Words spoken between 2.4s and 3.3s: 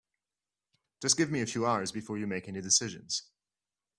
any decisions.